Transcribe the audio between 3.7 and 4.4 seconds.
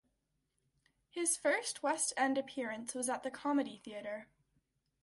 Theatre.